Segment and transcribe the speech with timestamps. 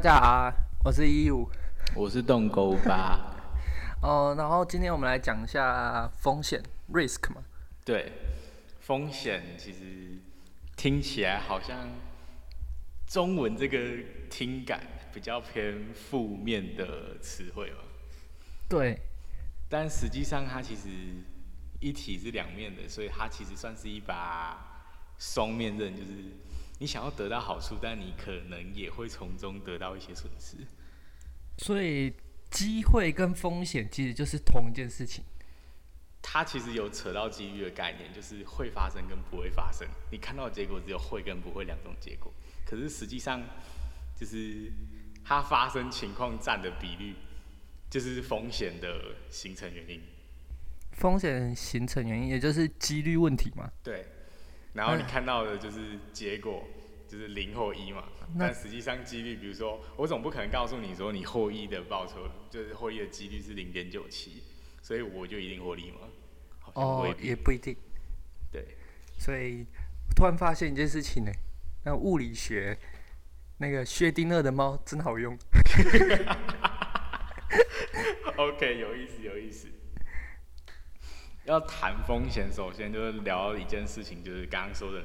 [0.00, 0.54] 大家好，
[0.84, 1.50] 我是一五。
[1.96, 3.34] 我是洞沟吧。
[4.00, 7.42] 哦，然后今天我们来讲一下风险 risk 嘛。
[7.84, 8.12] 对，
[8.78, 10.20] 风险其实
[10.76, 11.88] 听起来好像
[13.08, 13.76] 中文这个
[14.30, 17.78] 听感比较偏负面的词汇嘛。
[18.68, 19.00] 对，
[19.68, 20.90] 但实际上它其实
[21.80, 24.84] 一体是两面的，所以它其实算是一把
[25.18, 26.12] 双面刃，就是
[26.78, 30.56] 你想要得到好处，但你可能也会从中得到一些损失。
[31.58, 32.14] 所以
[32.50, 35.24] 机会跟风险其实就是同一件事情。
[36.20, 39.88] 它其实有扯到几率的概念，就是会发生跟不会发生。
[40.10, 42.32] 你看到的结果只有会跟不会两种结果，
[42.66, 43.40] 可是实际上
[44.16, 44.70] 就是
[45.24, 47.14] 它发生情况占的比率，
[47.88, 50.02] 就是风险的形成原因。
[50.92, 53.70] 风险形成原因也就是几率问题嘛。
[53.84, 54.04] 对，
[54.74, 56.64] 然后你看到的就是结果，
[57.08, 58.04] 就是零或一嘛。
[58.38, 64.42] 但实际上几率，比如说我总不可能告诉你说你获益的报酬就是获益的几率是零点九七，
[64.82, 66.00] 所以我就一定获利吗？
[66.74, 67.74] 哦，也不一定。
[68.52, 68.76] 对，
[69.18, 69.64] 所以
[70.14, 71.32] 突然发现一件事情呢，
[71.84, 72.78] 那物理学
[73.56, 75.36] 那个薛定谔的猫真好用。
[78.36, 79.68] OK，有意思，有意思。
[81.44, 85.02] 要谈风险，首先就是聊一件事情，就是刚刚说的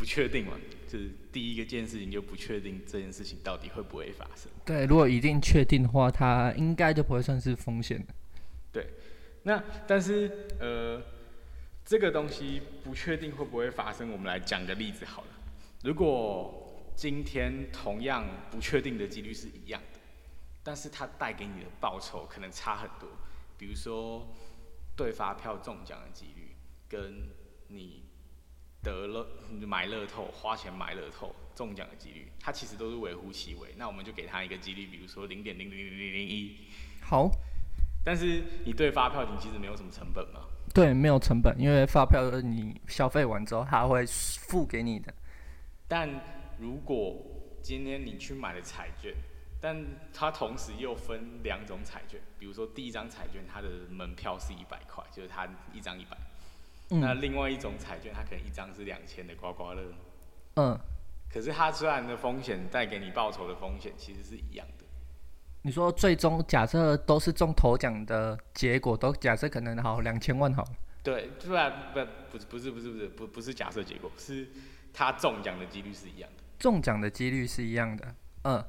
[0.00, 0.52] 不确定嘛，
[0.88, 4.50] 就是第一个件事情就不确定这件事情到底会不会发生。
[4.64, 8.02] 对，如果一定确定的话，它应该就不会算是风险
[8.72, 8.86] 对。
[9.42, 11.02] 那但是呃，
[11.84, 15.28] 这个东西不确定会不会发生，我们来讲个例子好了。
[15.84, 20.00] 如果今天同样不确定的几率是一样的，
[20.62, 23.06] 但是它带给你的报酬可能差很多，
[23.58, 24.34] 比如说
[24.96, 26.56] 对发票中奖的几率，
[26.88, 27.28] 跟
[27.68, 28.04] 你
[28.82, 33.74] 得了你买乐透花钱买乐透中奖的几率，它其实都是微乎其微。
[33.76, 36.56] 那我们就给他一个几率，比如说零点零零零零零一，
[37.02, 37.30] 好，
[38.04, 40.40] 但是你对发票你其实没有什么成本嘛。
[40.72, 45.12] 对，没有成本，因为发票你消费完之后，他会付给你的。
[45.88, 46.08] 但
[46.58, 47.16] 如果
[47.60, 49.12] 今天你去买了彩券，
[49.60, 56.16] 但它同时又分两种彩券，比如说第一张彩券它的门票是一百块，就是它一张一百、
[56.90, 59.82] 那嗯另外一种彩券它可能一张是两千的刮刮乐，
[60.56, 60.78] 嗯，
[61.32, 64.84] 可是它虽然的风险带给你报酬的风险其实是一样的，
[65.62, 72.00] 你说最终假设都是中头奖的结果，都假设可能好两千万好了，对，不然不
[72.36, 74.48] 不不是不是不是不不是假设结果，是
[74.92, 76.42] 他中奖的几率是一样的。
[76.58, 78.14] 中奖的几率是一样的。
[78.42, 78.64] 嗯，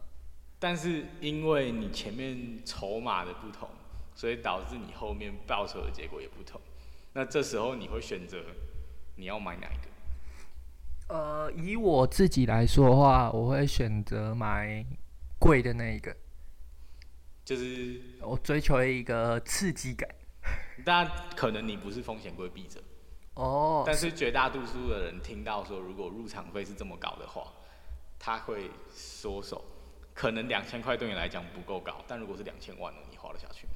[0.59, 3.67] 但是因为你前面筹码的不同，
[4.13, 6.61] 所以导致你后面报酬的结果也不同。
[7.13, 8.37] 那这时候你会选择
[9.15, 11.13] 你要买哪一个？
[11.13, 14.85] 呃，以我自己来说的话，我会选择买
[15.37, 16.15] 贵的那一个，
[17.43, 20.09] 就是我追求一个刺激感。
[20.85, 21.05] 但
[21.35, 22.81] 可能你不是风险规避者，
[23.33, 27.51] 哦，但是绝大多数的人听到说如果入场费是这么高的话，
[28.17, 29.63] 他会缩手。
[30.13, 33.70] 可能两千块对你来讲不够高，但如果是两千万呢，你花得下去吗？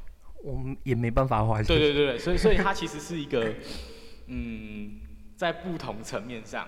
[0.45, 1.66] 我们也没办法花钱。
[1.66, 3.56] 对对对对，所以所以它其实是一个，
[4.28, 5.00] 嗯，
[5.35, 6.67] 在不同层面上，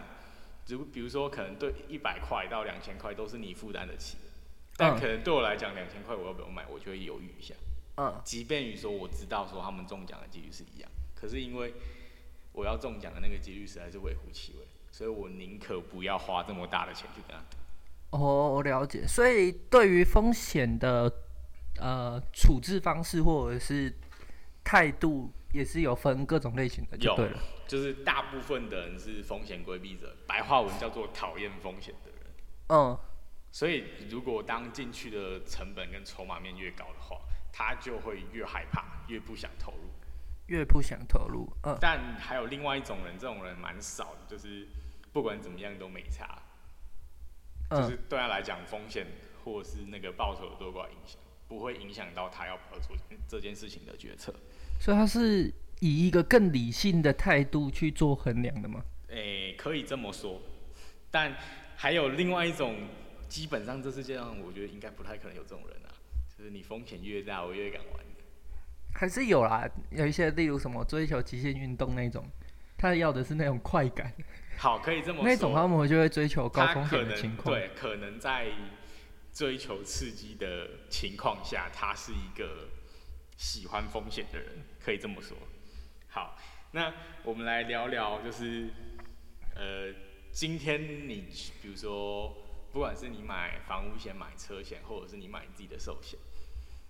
[0.67, 4.23] 如比如说可能对一百块到两千块都是你负担得起的，
[4.75, 7.53] 但嗯可能对我来讲两千块我要不要买，我就会犹豫一下。
[7.97, 11.73] 嗯，即便于说我知道说他们中奖的几率是一样，可是因为
[12.53, 17.57] 我要中奖的那个几率实在是微乎其微，所以我宁可不要花这么大的钱去跟他赌。
[18.17, 19.05] 哦，我了解。
[19.05, 21.11] 所以对于风险的
[21.79, 23.93] 呃处置方式或者是
[24.63, 27.39] 态度，也是有分各种类型的，就有对了。
[27.67, 32.19] 就是大部分的人是风险规避者，白话文叫做讨厌风险的人。
[32.69, 32.97] 嗯，
[33.51, 37.17] 所以，如果当进去的成本跟筹码面越高的话，
[37.51, 39.89] 他就会越害怕，越不想投入。
[40.47, 41.51] 越不想投入。
[41.63, 44.65] 嗯，但还有另外一种人，这种人蛮少的，就是
[45.11, 46.41] 不管怎么样都没差，
[47.69, 49.05] 就嗯是对他来讲，风险
[49.43, 52.95] 或者是那个报酬有多寡影响，不会影响到他要不要做
[53.27, 54.33] 这件事情的决策。
[54.79, 58.83] 所以他是以一个更理性的态度去做衡量的吗？
[59.09, 60.41] 诶、可以这么说，
[61.09, 61.35] 但
[61.75, 62.75] 还有另外一种，
[63.29, 65.89] 基本上这世界上我觉得应该不太可能有这种人啊，
[66.37, 68.05] 就是你风险越大，我越敢玩。
[68.93, 72.25] 还是有啦，有一些例如什么追求极限运动那种，
[72.77, 74.11] 他要的是那种快感，
[74.57, 75.23] 好，可以这么说。
[75.23, 77.55] 那种他们就会追求高风险的情况。
[77.55, 78.47] 对，可能在
[79.37, 82.67] 追求刺激的情况下，他是一个
[83.37, 85.37] 喜欢风险的人，可以这么说。
[86.07, 86.35] 好，
[86.71, 86.91] 那
[87.23, 88.67] 我们来聊聊，就是
[89.53, 89.93] 呃，
[90.31, 91.29] 今天你
[91.61, 92.29] 比如说
[92.71, 96.19] 不不管是你买房屋险、买车险，或者是你买你自己的寿险。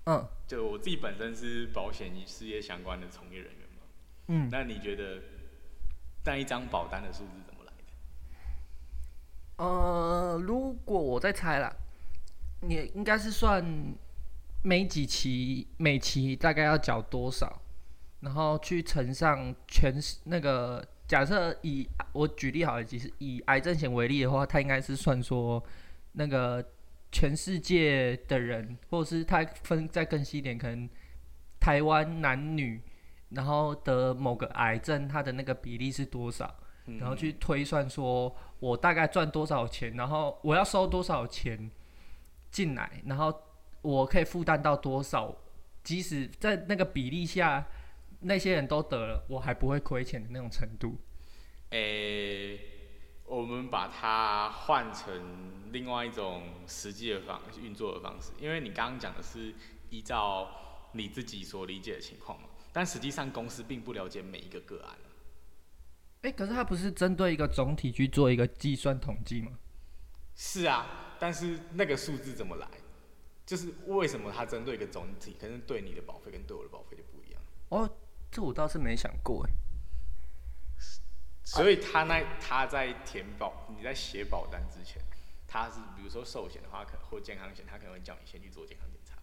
[0.06, 3.84] 嗯就我自己本身是保险与事业相关的从业人员嘛，
[4.28, 5.22] 嗯，那你觉得
[6.26, 9.64] 那一张保单的数字怎么来的？
[9.64, 11.74] 呃，如果我在猜啦，
[12.62, 13.64] 你应该是算
[14.64, 17.62] 每几期每期大概要缴多少，
[18.22, 19.94] 然后去乘上全
[20.26, 25.64] 那个假设以我举例好了，其实以癌症险为例的话，它应该是算说
[26.14, 26.64] 那个
[27.12, 30.90] 全世界的人，或者是它分再更细一点，可能
[31.60, 32.82] 台湾男女，
[33.30, 36.54] 然后得某个癌症，它的那个比例是多少？
[37.00, 41.70] 然后去推算说我大概赚多少钱，然后我要收多少钱
[42.58, 43.32] 进来，然后
[43.84, 45.32] 我可以负担到多少，
[45.84, 47.68] 即使在那个比例下，
[48.22, 50.98] 那些人都得了，我还不会亏钱的那种程度。
[51.70, 52.60] 诶、
[53.26, 59.54] 我们把它换成另外一种实际的方运作的方式，因为你刚刚讲的是
[59.92, 60.50] 依照
[60.94, 64.98] 你自己所理解的情况嘛，但实际上公司并不了解每一个个案。
[66.24, 69.52] 诶，可是它不是针对一个总体去做一个计算统计吗？
[70.36, 70.86] 是啊，
[71.20, 72.68] 但是那个数字怎么来？
[73.46, 77.42] 就是为什么它针对一个总体，可是对你的保费跟对我的保费就不一样。
[77.70, 77.90] 哦，
[78.30, 79.52] 这我倒是没想过哎。
[81.46, 85.02] 所以他那他在填保，你在写保单之前，
[85.48, 89.16] 他是比如说寿险的话，可或健康险，他可能会叫你先去做健康检查。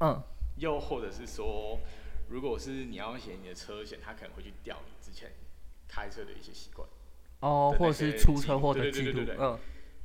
[0.00, 0.22] 嗯，
[0.56, 1.78] 又或者是说，
[2.30, 5.30] 如果是你要写你的车险，他可能会去调你之前
[5.86, 6.88] 开车的一些习惯。
[7.40, 9.58] 哦，或者是出车祸的记录嗯，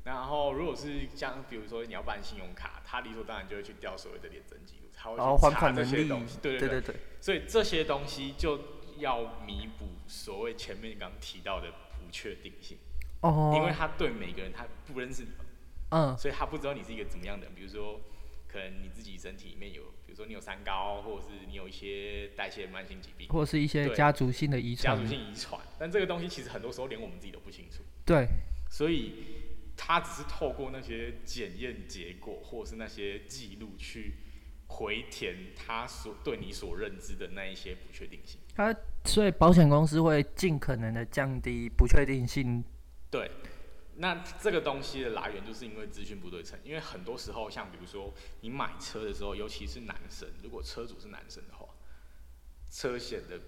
[0.08, 8.58] 然后如果是像比如说你要办信用卡，他理所当然就会去调所谓的廉征记录，他会去查这些东西。，对对对对，所以这些东西就
[9.00, 11.70] 要弥补所谓前面刚提到的
[12.00, 12.78] 不确定性，
[13.20, 15.44] 哦，因为他对每个人他不认识你嘛，
[15.90, 17.54] 嗯所以他不知道你是一个怎么样的人。
[17.54, 18.00] 比如说，
[18.48, 27.84] 可能你自己身体里面有，比如说你有三高，或者是你有一些代谢慢性疾病、或者是一些家族性的遗传家族，性遗传，但这个东西其实很多时候连我们自己都不清楚。
[28.06, 28.26] 对，
[28.70, 29.37] 所以
[29.88, 34.16] 他只是透过那些检验结果，或者是那些记录去
[34.68, 38.38] 回填他所对你所认知的那一些不确定性。
[38.54, 38.76] 他
[39.06, 42.62] 所以保险公司会尽可能的降低不确定性。
[43.10, 43.32] 对，
[43.96, 51.66] 那这个东西的来源就是因为资讯不对称，因为很多时候像比如说你买车的时候，尤其是男生，如果车主是男生的话，
[52.70, 53.40] 车险的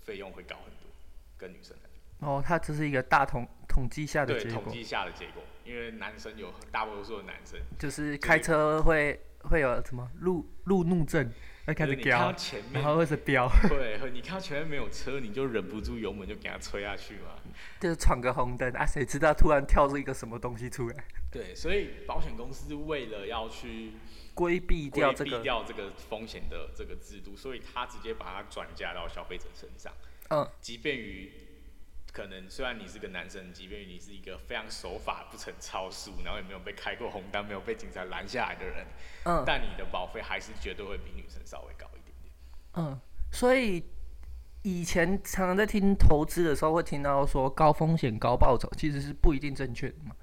[0.00, 0.90] 费用会高很多，
[1.38, 1.88] 跟女生来。
[2.28, 11.30] 哦，它这是一个大统统计下的，结果，统计下的结果，因为男生有大多数的男生就是开车会会有什么路路怒症，
[11.66, 17.36] 会开始就是你看到飙，前面然后会是飙， 对，你看到前面没有车，你就忍不住油门就给它吹下去嘛。
[17.80, 23.92] 就是闯个红灯啊，谁知道突然跳出一个什么东西出来，对，所以保险公司为了要去
[24.34, 29.92] 规避掉这个，掉这个风险的这个制度，所以他直接把它转嫁到消费者身上。
[30.28, 31.32] 嗯，即便于
[32.16, 38.86] 可能虽然你是个男生，即便于你是一个非常守法、不曾超速，然后也没有被开过红灯、没有被警察拦下来的人，
[39.24, 42.32] 嗯但你的保费还是绝对会比女生稍微高一点点。
[42.72, 42.98] 嗯，
[43.30, 43.84] 所以
[44.62, 50.16] 以前常常在听投资的时候会听到说高风险高报酬，其实是不一定正确的嘛。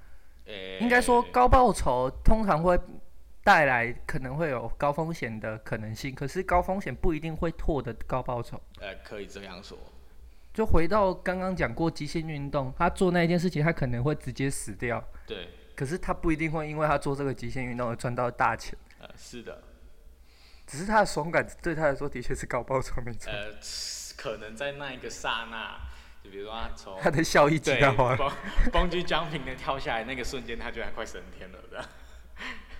[0.46, 2.76] 呃、应该说高报酬通常会
[3.44, 8.60] 带来可能会有高风险的可能性，可是高风险不一定会获得高报酬。
[8.80, 9.78] 呃，可以这样说。
[10.54, 19.64] 就回到刚刚讲过极限运动，他做那一件事情，他可能会直接死掉，对，可是他不一定会因为他做这个极限运动而赚到大钱，呃，是的，
[20.64, 23.52] 只是他的爽感对他来说的确是高报酬，没错，呃，
[24.16, 25.76] 可能在那一个刹那，
[26.22, 28.14] 就比如说他从 他的效益极对大化。
[28.14, 28.32] 蹦
[28.72, 31.84] 蹦居江平的跳下来那个瞬间，他觉得快升天了的。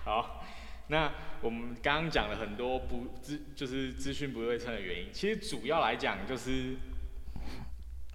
[0.05, 0.45] 好，
[0.87, 5.11] 那我们刚刚讲了很多不资，就是资讯不对称的原因。
[5.11, 6.77] 其实主要来讲就是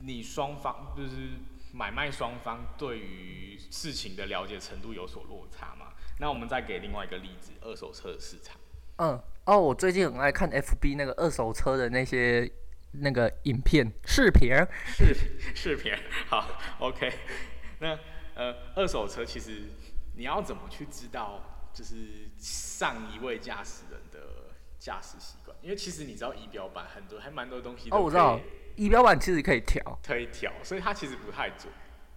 [0.01, 1.31] 你双方就是
[1.73, 5.93] 买卖双方对于事情的了解程度有所落差嘛。
[6.19, 8.57] 那我们再给另外一个例子，二手车的市场。
[8.97, 12.51] 嗯，哦，我最近很爱看 FB 那个二手车的那些
[12.93, 14.51] 那个影片视频，
[14.87, 15.15] 视
[15.55, 15.93] 视频，
[16.29, 16.47] 好
[16.79, 17.11] ，OK。
[17.79, 17.99] 那
[18.35, 19.63] 呃，二手车其实
[20.17, 24.51] 你要怎么去知道，就是上一位驾驶人的
[24.81, 25.57] 驾驶习惯？
[25.61, 28.41] 因为其实你知道仪表板很多，还蛮多东西哦，我知道
[28.75, 29.81] 仪表板其实可以调。
[30.05, 31.73] 可以调，所以它其实不太准。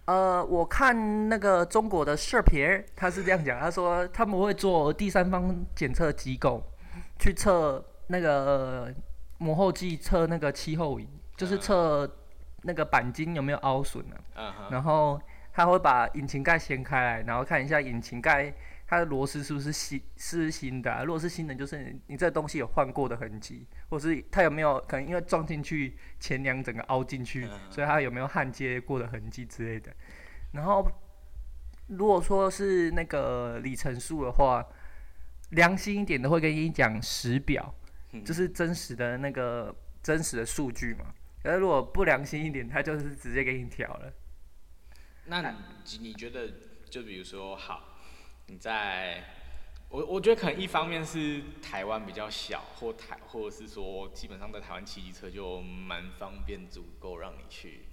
[0.06, 6.62] 呃，我看那个中国的视频，他是这样讲，他说他们会做第三方检测机构
[7.18, 8.92] 去测那个
[9.38, 12.16] 磨后剂，测那个气候仪，就是嗯测
[12.62, 14.16] 那个钣金有没有凹损啊。
[14.34, 15.20] 嗯哼，然后
[15.52, 18.52] 他会把引擎盖掀开来，然后看一下引擎盖
[18.94, 29.92] 它的螺丝是不是新是新的、啊，如果是新的，就是你你这东西有换过的痕迹，或是它有没有可能因为撞进去前梁整个凹进去，嗯所以它有没有焊接过的痕迹之类的。
[30.52, 30.88] 然后
[31.88, 34.64] 如果说是那个里程数的话，
[35.50, 37.74] 良心一点的会跟你讲时表，
[38.12, 41.06] 嗯就是真实的那个真实的数据嘛。
[41.42, 44.12] 而如果不良心一点，它就是直接给你调了。
[45.26, 46.48] 那你你觉得，
[46.88, 47.93] 就比如说，好，
[48.46, 49.24] 你在，
[49.88, 57.86] 我我觉得可能一方面是台湾比较小，或台，或者是说基本上在台湾骑机车就蛮方便，足够让你去。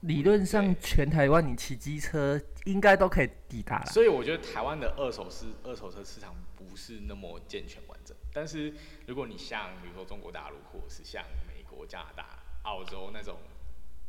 [0.00, 3.86] 理论上，全台湾你骑机车应该都可以抵达了。
[3.86, 8.16] 所以我觉得台湾的二手市二手车市场不是那么健全完整。
[8.34, 8.74] 但是
[9.06, 13.38] 如果你像比如说中国大陆，或者是像美国、加拿大、澳洲那种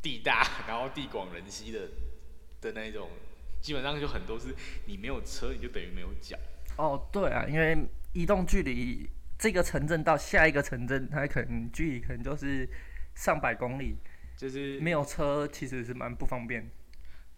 [0.02, 1.88] 地大然后地广人稀的
[2.60, 3.08] 的那种，
[3.64, 4.54] 基本上就很多是
[4.84, 6.36] 你没有车你就等于没有脚。
[6.76, 7.74] 哦，对啊，因为
[8.12, 12.68] 移动距离这个城镇到下一个城镇，它可能距离可能就是
[13.14, 13.96] 上百公里，
[14.36, 16.70] 就是没有车其实是蛮不方便。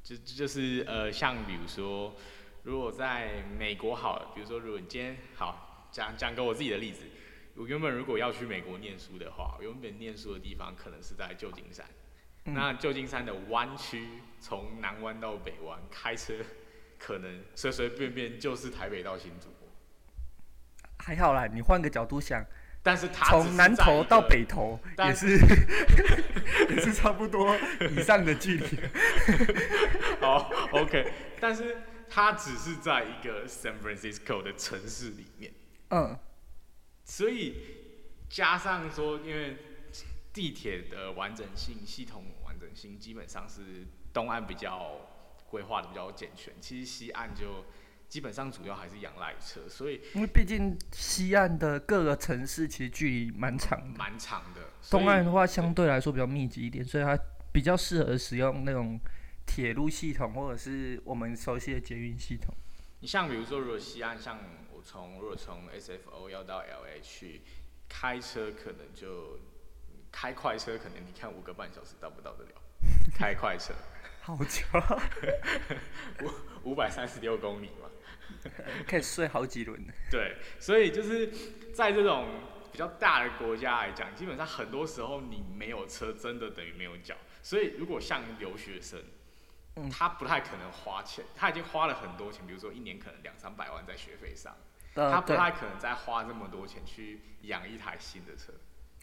[0.03, 2.17] 就就是呃，像比如说，
[2.65, 7.03] 如果在美国好了，比如说如果你今天好讲讲个我自己的例子，
[7.55, 11.87] 我原本如果要去美国念书的话，我原本念书的地方可能是在旧金山，
[12.47, 14.07] 嗯那旧金山的湾区
[14.41, 16.35] 从南湾到北湾开车，
[16.99, 19.49] 可能随随便便就是台北到新竹，
[20.99, 22.45] 还好啦，你换个角度想，
[22.83, 25.37] 但是它从南头到北头但也是
[26.71, 27.57] 也是差不多
[27.91, 28.67] 以上的距离。
[30.21, 35.53] 好，OK，但是它只是在一个 San Francisco 的城市里面。
[35.91, 36.17] 嗯，
[37.05, 37.57] 所以
[38.29, 39.57] 加上说，因为
[40.37, 45.01] 地铁的完整性、系统完整性基本上是东岸比较
[45.49, 47.65] 规划的比较健全，其实西岸就
[48.07, 54.61] 基本上主要还是仰赖车，所以因为毕竟西岸的各个城市其实距离蛮长的，蛮长的。
[54.91, 57.19] 东岸的话相对来说比较密集一点，所以它
[57.51, 59.01] 比较适合使用那种
[59.47, 62.55] 铁路系统或者是我们熟悉的捷运系统。
[63.01, 64.39] 你像比如说，如果西岸像
[64.71, 67.41] 我从如果从 SFO 要到 LA 去
[67.89, 69.39] 开车，可能就
[70.11, 72.51] 开快车，可能你看五个半小时到不到得了？
[73.15, 73.73] 开快车
[74.21, 74.65] 好久，
[76.65, 77.91] 五五百三十六公里嘛。
[78.89, 79.81] 可以睡好几轮。
[80.11, 81.29] 对，所以就是
[81.73, 82.27] 在这种
[82.73, 87.15] 比较大的国家来讲，基本上很多时候你没有车，真的等于没有脚。
[87.43, 89.01] 所以如果像留学生，
[89.77, 94.57] 嗯他不太可能花钱，他已经花了很多钱，比如说一年可能两三百万在学费上，
[94.95, 98.53] 他不太可能再花这么多钱去养一台新的车。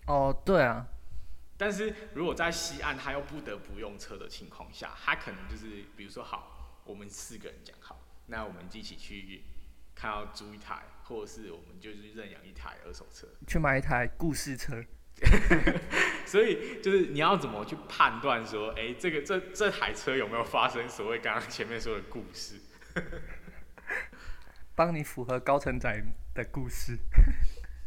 [0.08, 0.86] 哦，对啊，
[1.58, 9.44] 但是如果在西岸他又不得不用车的情况下，他可能就是比如说好，我们四个人讲好，那我们一起去
[9.96, 13.28] 看要租一台，或者是我们就是认养一台二手车。
[13.48, 14.84] 去买一台故事车。
[16.26, 22.60] 所以就是你要怎么去判断说，哎、这个这这台车有没有发生所谓刚刚前面说的故事？
[24.76, 26.98] 帮你符合高承载的故事。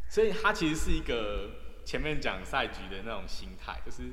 [0.09, 4.13] 所以它其实是一个前面讲赛局的那种心态，就是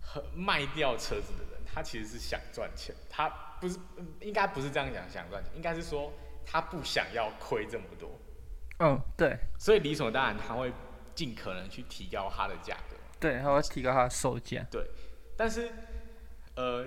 [0.00, 3.78] 很卖掉车子的人，他其实是想赚钱，他不是
[4.20, 6.12] 应该不是这样讲想赚钱，应该是说
[6.44, 8.20] 他不想要亏这么多，
[8.80, 10.70] 嗯，对所以理所当然他会
[11.14, 12.96] 尽可能去提高他的价格。
[13.18, 14.64] 对，他会提高他的售价。
[14.70, 14.86] 对
[15.36, 15.72] 但是，
[16.56, 16.86] 呃，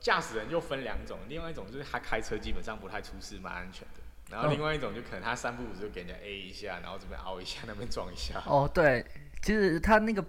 [0.00, 4.00] 驾驶人又分两种，另外一种就是他开车基本上不太出事，蛮安全的。
[4.34, 8.42] 然后嗯另外一种就可能他三不五时就给人家 A 一下，然后这边凹一下，那边撞一下。
[8.46, 9.06] 哦，对，
[9.42, 10.24] 其实他那个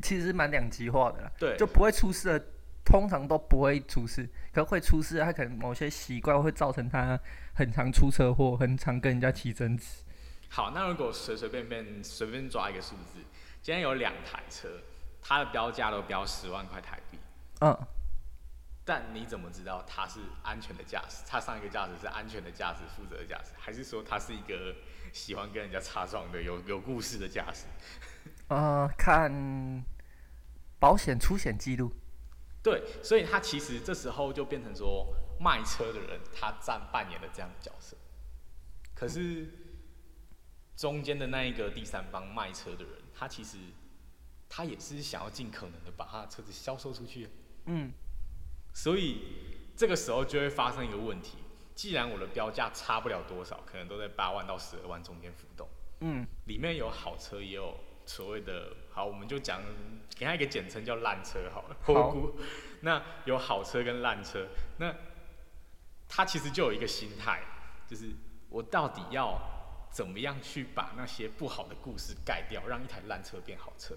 [0.00, 2.46] 其实是蛮两极化的啦，对，就不会出事的，
[2.84, 7.18] 通常都不会出事，可会出事，他可能某些习惯会造成他
[7.54, 10.04] 很常出车祸，很常跟人家起争执。
[10.48, 13.18] 好，那如果随随便便随便抓一个数字，
[13.60, 14.68] 今天有两台车，
[15.20, 17.18] 它的标价都标十万块台币，
[17.60, 17.76] 嗯，
[18.88, 21.22] 但你怎么知道他是安全的驾驶？
[21.26, 24.74] 他上一个驾驶是安全的驾驶、负责的驾驶，还是说他是一个
[25.12, 27.66] 喜欢跟人家擦撞的、有 有故事的驾驶？
[28.48, 29.84] 呃，看
[30.78, 31.92] 保险出险记录。
[32.62, 37.94] 对，所以他其实这时候就变成说，卖车的人他占扮演了这样的角色，
[38.94, 39.52] 可是
[40.74, 43.58] 中间的那一个第三方卖车的人，他其实
[44.48, 47.28] 他也是想要尽可能的把他的车子销售出去，
[47.66, 47.92] 嗯，
[48.78, 49.18] 所以
[49.76, 51.38] 这个时候就会发生一个问题，
[51.74, 55.68] 既然我的标价差不了多少，可能都在八万到十二万中间浮动，
[55.98, 59.60] 嗯，里面有好车也有所谓的好，我们就讲
[60.16, 61.76] 给他一个简称叫烂车好了。
[61.82, 62.38] 好估
[62.82, 64.94] 那有好车跟烂车，那
[66.08, 67.42] 他其实就有一个心态，
[67.84, 68.12] 就是
[68.48, 69.40] 我到底要
[69.90, 73.96] 怎么样去把那些不好的故事盖掉，让一台烂车变好车。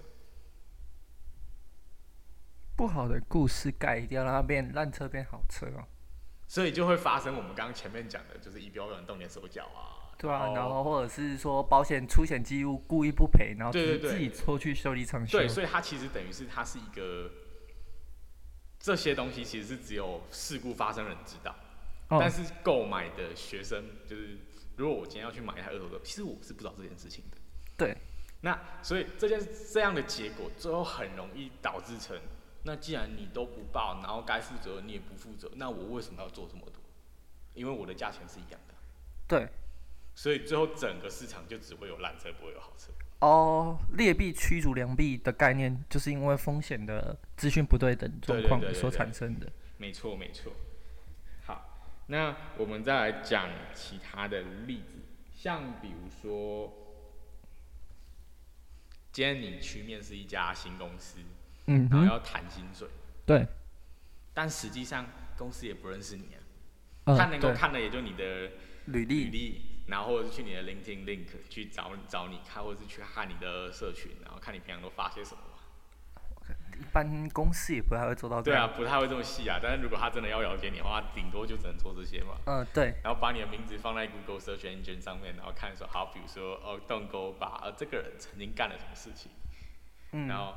[2.82, 5.86] 不好的故事改掉，让它变烂车变好车哦。
[6.48, 15.38] 所以就会发生我们刚刚前面讲的，就是仪表人动点手脚啊，对啊，然后或者是说保险出险记录故意不赔，然后对对对自自己拖去修理厂修。
[15.38, 17.30] 对，所以它其实等于是它是一个
[18.80, 21.54] 这些东西其实是只有事故发生人知道，
[22.08, 24.38] 哦但是购买的学生就是
[24.76, 27.36] 如果我今天要去买一台二手车，其实我是不知道这件事情的。
[27.76, 27.96] 对，
[28.40, 29.40] 那所以这件
[29.72, 32.18] 这样的结果，最后很容易导致成，
[32.64, 36.82] 那既然你都不报，然后该负责你也不负责，那我为什么要做这么多？
[37.54, 38.74] 因为我的价钱是一样的，
[39.28, 39.48] 对，
[40.14, 42.90] 所以最后整个市场就只会有烂车，不会有好车。
[43.20, 49.52] 哦，劣币驱逐良币的概念，就是因为风险的资讯不对等状况所产生的。
[49.76, 50.52] 没错，没错。
[51.44, 54.94] 好，那我们再来讲其他的例子，
[55.34, 56.72] 像比如说，
[59.12, 61.18] 今天你去面试一家新公司，
[61.66, 62.88] 嗯，然后要谈薪水，
[63.24, 63.46] 对，
[64.34, 66.40] 但实际上公司也不认识你啊，
[67.04, 68.50] 嗯他能够看的也就你的
[68.86, 69.24] 履历。
[69.24, 75.40] 履历，然后或者是去你的 LinkedIn link 去找找你看，或者是去看你的社群，然后看你平常都发些什么。
[76.78, 82.34] 一般公司也不太会做到这对啊，不太会这么细啊，但是如果他真的要了解你的话，顶多就只能做这些嘛。
[82.46, 89.30] 嗯，对，然后把你的名字放在 Google Search Engine 上面，然后看说，好，比如说哦，洞沟把呃这个人曾经干了什么事情，
[90.10, 90.54] 嗯，然后，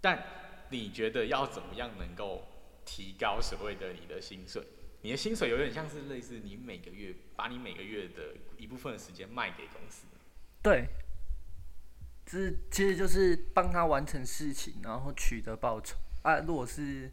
[0.00, 0.22] 但
[0.70, 2.46] 你觉得要怎么样能够
[2.84, 4.62] 提高所谓的你的薪水？
[5.02, 10.04] 你的薪水有点像是类似你每个月把你每个月的一部分的时间卖给公司，
[10.62, 10.88] 对，
[12.26, 16.40] 这其实就是帮他完成事情，然后取得报酬啊。
[16.40, 17.10] 如果是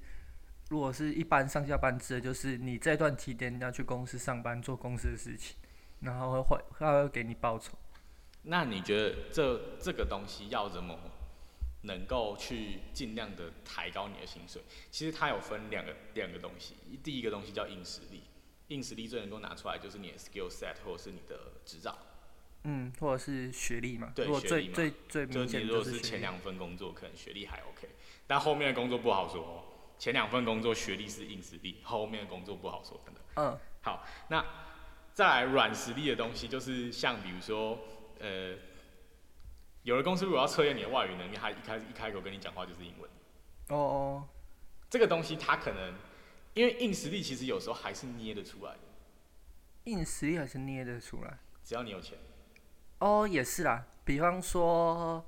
[0.70, 5.56] 如果是一般上下班制的，就是你这段期间要去公司上班做公司的事情，
[6.02, 7.78] 然后会会他会给你报酬。
[8.44, 11.00] 那你觉得这这个东西要怎么
[11.88, 14.62] 能够去尽量的抬高你的薪水？
[14.92, 18.22] 其实它有分两个两个东西，第一个东西叫硬实力，
[18.68, 21.98] 硬实力最能够拿出来就是你的 skill set 或者是你的执照。
[22.64, 24.12] 嗯，或者是学历嘛。
[24.14, 26.00] 对如果学历嘛最最最就明显是你如果是。
[26.02, 27.88] 前两份工作可能学历还 OK，
[28.28, 29.64] 但后面的工作不好说哦。
[29.98, 33.22] 前两份工作学历是硬实力，后面的工作不好说，真的。
[33.36, 34.46] 嗯，好，那
[35.12, 37.80] 再来软实力的东西，就是像比如说，
[38.20, 38.54] 呃，
[39.88, 43.10] 有的公司如果要测验你的外语能力，他一开一开口跟你讲话就是英文，
[43.70, 44.28] 哦哦，
[44.90, 45.94] 这个东西他可能
[46.54, 48.80] 因为硬实力其实有时候还是捏得出来的，
[49.86, 51.40] 硬实力还是捏得出来。
[51.64, 52.18] 只要你有钱。
[53.00, 53.88] 哦，也是啦。
[54.04, 55.26] 比方说，我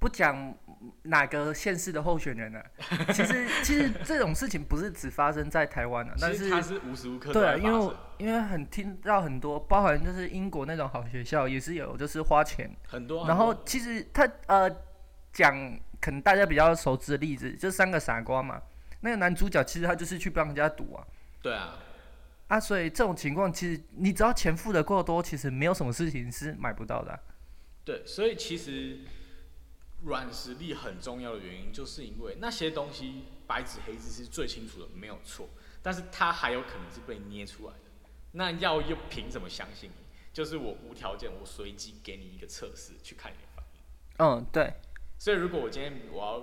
[0.00, 0.56] 不讲
[1.02, 2.64] 哪个县市的候选人了、
[3.12, 13.28] 其实，其实这种事情不是只发生在台湾的、但是其实它是无时无刻对啊，因为因为很听到很多，包含就是英国那种好学校也是有，就是花钱，很多。
[13.28, 14.70] 然后其实他呃
[15.34, 18.60] 讲可能大家比较熟知的例子，就三个傻瓜嘛。
[19.02, 21.06] 那个男主角其实他就是去帮人家赌啊。
[21.42, 21.76] 对啊，
[22.48, 27.18] 啊，所以这种情况其实你只要钱付的够多，其实没有什么事情是买不到的啊、
[27.84, 28.98] 对，所以其实
[30.04, 35.48] 软实力很重要的原因，就是因为那些东西白纸黑字是最清楚的，没有错，
[35.82, 37.80] 但是它还有可能是被捏出来的。
[38.32, 39.96] 那要又凭什么相信你？
[40.32, 43.80] 就是我无条件，我随机给你一个测试，去看你的反应。
[44.18, 44.72] 嗯，对，
[45.18, 46.40] 所以如果我今天我要，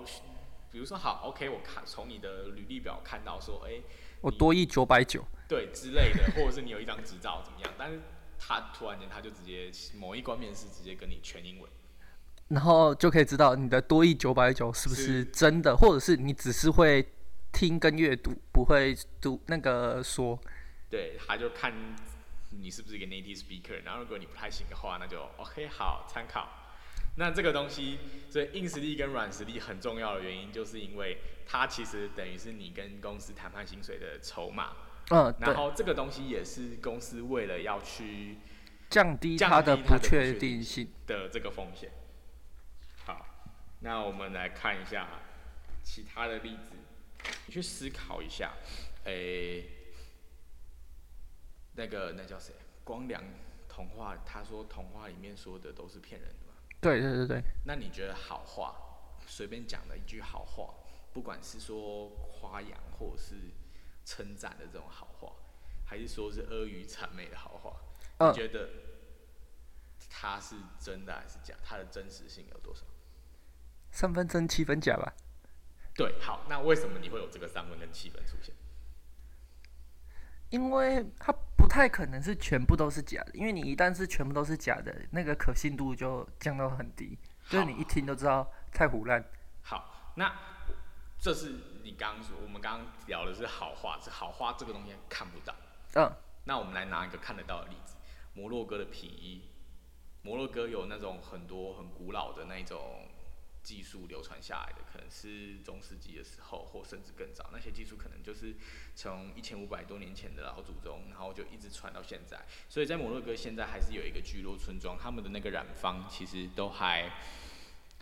[0.72, 3.82] 比如说好，OK，我看从你的履历表看到说，哎、
[4.22, 7.74] 我多亿九百九，对之类的，或者是你有一张执照怎么样？
[7.78, 8.02] 但是
[8.38, 11.72] 他突然间他就直接某一关面试直接跟你全英文。
[12.50, 17.06] 然后就可以知道你的多亿九百九是不是是真的，或者是你只是会
[17.52, 20.40] 听跟阅读，不会读那个说。
[20.90, 21.74] 对，他就看
[22.52, 26.48] 你是不是一个 native speaker，然后如果你不太行的话，那就 OK 好参考。
[27.18, 27.98] 那这个东西，
[28.30, 34.72] 所以硬实力跟软实力很重要的原因，就是因为它其实等于是你跟公司谈判薪水的筹码。
[35.10, 38.38] 嗯，然，后这个东西也是公司为了要去
[38.90, 40.88] 降低它的不确定性。
[41.08, 41.90] 的这个风险。
[43.78, 45.08] 好，那我们来看一下
[45.84, 46.76] 其他的例子，
[47.46, 48.54] 你去思考一下，
[49.06, 49.64] 诶、
[51.76, 52.54] 那个那叫谁？
[52.84, 53.24] 光良
[53.68, 56.54] 童话，他说童话里面说的都是骗人的嘛？
[56.82, 58.76] 对对对对，那你觉得好话，
[59.28, 60.74] 随便讲的一句好话，
[61.14, 63.36] 不管是说夸扬或者是
[64.06, 65.34] 称赞的这种好话，
[65.86, 67.78] 还是说是阿谀谄媚的好话，
[68.20, 68.70] 嗯你觉得
[70.10, 72.84] 它是真的还是假，它的真实性有多少？
[73.98, 75.12] 三分真七分假吧。
[75.96, 78.54] 对，好，那为什么你会有这个三分跟七分出现？
[80.52, 87.18] 因为它不太可能是全部都是假的，因为你一旦是全部都是假的，那个可信度就降到很低，
[87.50, 89.26] 就是你一听都知道太胡乱。
[89.64, 90.32] 好，那
[91.18, 95.56] 这是你刚刚说，我们刚刚聊的是好话，是好话这个东西看不到。
[95.96, 96.12] 嗯，
[96.44, 97.96] 那我们来拿一个看得到的例子，
[98.36, 99.50] 摩洛哥的皮衣。
[100.22, 103.08] 摩洛哥有那种很多很古老的那种
[103.68, 107.50] 技术流传下来的，可能是中世纪的时候，或甚至更早。
[107.52, 108.56] 那些技术可能就是
[108.96, 112.40] 从一千五百多年前的老祖宗，然后就一直传到现在。
[112.70, 117.12] 所以在摩洛哥现在还是有一个聚落村庄，他们的那个染坊其实都还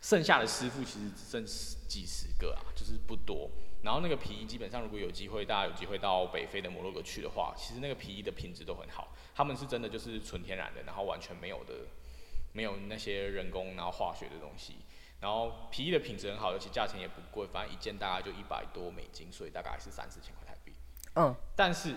[0.04, 1.43] 剩下的师傅其实只剩
[1.88, 3.49] 几十个啊，就是不多。
[3.82, 11.73] 然后那个皮衣基本上如果有机会，大家有机会到北非的摩洛哥去的话，其实那个皮衣的品质都很好，他们是真的就是纯天然的，然后完全没有的。
[12.56, 14.75] 没有那些人工然后化学的东西，
[15.19, 20.73] 然后皮衣的品质很好，而且价钱也不贵，反正一件大概就一百多美金，所以大概是三四千块台币。
[21.15, 21.36] 嗯。
[21.56, 21.95] 但是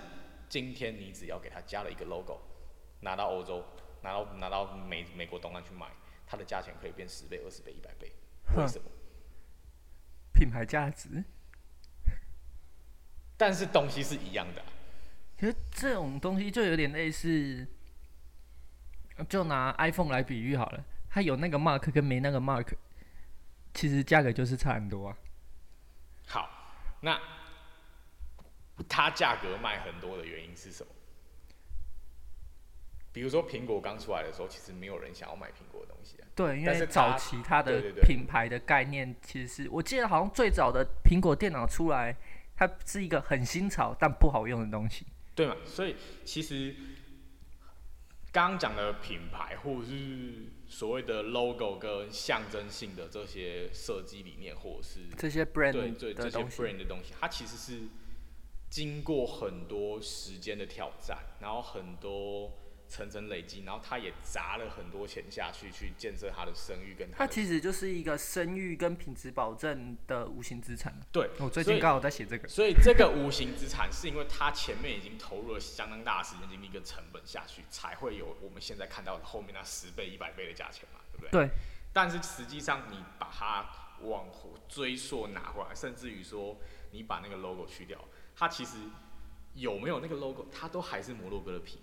[0.49, 2.41] 今天你只要给他加了一个 logo，
[3.01, 3.65] 拿到欧洲，
[4.03, 5.87] 拿到拿到美美国东岸去买，
[6.27, 8.13] 它的价钱可以变十倍、二十倍、一百倍。
[8.57, 8.89] 为什么？
[10.33, 11.25] 品牌价值。
[13.37, 14.63] 但是东西是一样的。
[15.39, 17.67] 其实这种东西就有点类似。
[19.29, 22.73] 就拿 iPhone 来比喻好了，它有那个 mark 跟没那个 mark，
[23.75, 25.17] 其实价格就是差很多啊。
[26.27, 26.51] 好，
[27.01, 27.21] 那
[28.89, 30.93] 它价格卖很多的原因是什么？
[33.13, 36.29] 比如说苹果刚出来的时候，其实没有人想要买苹果的东西啊。
[36.35, 42.17] 对，因为早期它的品牌的概念，其实是我记得好像最早的苹果电脑出来，
[42.57, 45.07] 它是一个很新潮但不好用的东西。
[45.35, 45.57] 对嘛？
[45.65, 46.75] 所以其实。
[48.31, 57.89] 刚刚讲的品牌，或者是所谓的 logo 跟象征性的这些设计理念，或者是这些 brand 对对这些 brand 的东西，它其实是
[58.71, 62.53] 经过很多时间的挑战，然后很多。
[62.89, 67.19] 层层累积，然后他也砸了很多钱下去，去建设他的声誉跟他。
[67.19, 70.99] 它其实就是一个声誉跟品质保证的无形资产。
[71.13, 72.49] 对，我最近刚好在写这个。
[72.49, 81.47] 所以这个无形资产是因为他前面已经投入了相当大的时间精力跟成本下去，才会有我们现在看到的后面那十倍、一百倍的价钱嘛，对不对？
[81.47, 81.51] 对。
[81.93, 83.69] 但是实际上，你把它
[84.01, 84.29] 往
[84.67, 86.57] 追溯拿回来，甚至于说
[86.93, 88.03] 你把那个 logo 去掉，
[88.35, 88.79] 它其实
[89.55, 91.79] 有没有那个 logo，它都还是摩洛哥的皮。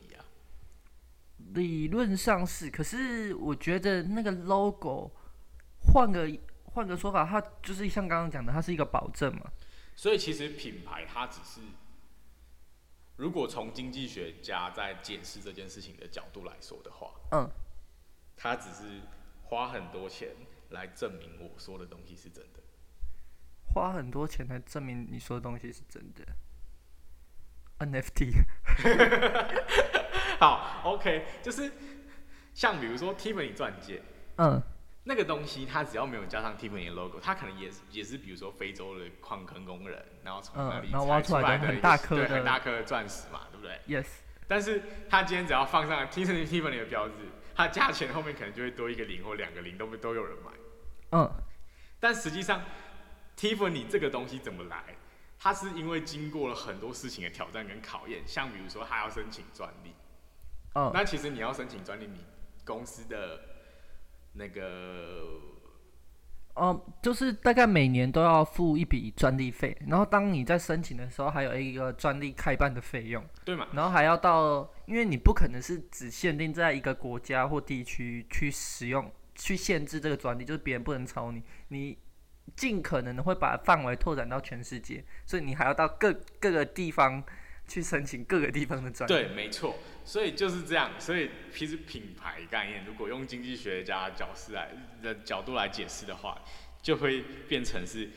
[1.38, 5.12] 理论上是，可是我觉得那个 logo
[5.80, 6.30] 换个
[6.64, 9.52] 换个说法，它就是像刚刚讲的，它是一个保证嘛。
[9.96, 11.62] 所以其实品牌它只是，
[13.16, 17.50] 如果从经济学家在解释这件事情的角度来说的话，嗯，
[18.36, 19.02] 它只是
[19.44, 20.30] 花很多钱
[20.72, 22.60] 来证明我说的东西是真的。
[23.74, 26.26] 花很多钱来证明你说的东西是真的。
[27.86, 28.32] NFT。
[30.40, 31.72] 好，OK，就是
[32.54, 34.02] 像比如说 Tiffany 钻戒，
[34.38, 34.62] 嗯，
[35.04, 44.08] 那个东西它只要没有加上 Tiffany 的 logo，它可能也是也是比如说非洲的矿坑工人，然后从那里挖出来的很大颗的很大颗的钻石嘛，对不对？Yes。
[44.48, 47.16] 但是它今天只要放上 Tiffany Tiffany 的标志，
[47.56, 50.52] 它价钱后面可能就会多一个零或两个零，都都有人买。
[51.12, 51.32] 嗯。
[52.00, 52.62] 但实际上
[53.38, 54.84] Tiffany 这个东西怎么来？
[55.38, 59.94] 它是因为经过了很多事情的挑战跟考验，像比如说它要申请专利。
[60.94, 62.20] 那其实你要申请专利，你
[62.66, 63.40] 公司的
[64.34, 65.40] 那个，
[66.56, 73.68] 嗯，就是大概每年都要付一笔专利费，然后当你在申请的时候，还有一个专利开办的费用，对嘛？
[73.72, 81.98] 然后还要到，因为你不可能是只限定在一个国家或地区去使用，去限制这个专利，就是别人不能抄你，你
[82.58, 87.24] 尽可能的会把范围拓展到全世界，所以你还要到各各个地方。
[87.68, 89.14] 去申请各个地方的专利。
[89.14, 90.92] 对，没错，所以就是这样。
[91.00, 94.70] 所以其实品牌概念，如果用经济学家角度来
[95.02, 96.40] 的角度来解释的话，
[96.82, 98.10] 就会变成是